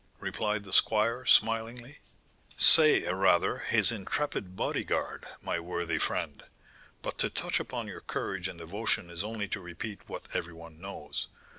[0.19, 1.99] replied the squire, smilingly.
[2.57, 6.41] "Say, rather, his intrepid body guard, my worthy friend.
[7.03, 10.81] But to touch upon your courage and devotion is only to repeat what every one
[10.81, 11.27] knows.